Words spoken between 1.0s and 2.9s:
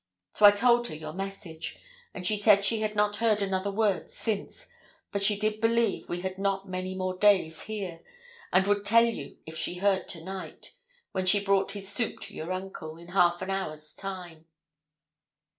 message, and she said she